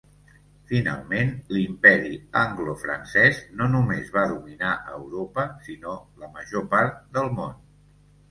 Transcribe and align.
Finalment, 0.69 1.27
l'imperi 1.55 2.15
anglofrancès 2.43 3.43
no 3.61 3.67
només 3.75 4.09
va 4.15 4.25
dominar 4.33 4.71
Europa, 4.95 5.45
sinó 5.67 5.93
la 6.23 6.31
major 6.39 6.65
part 6.75 6.97
del 7.19 7.29
món. 7.41 7.55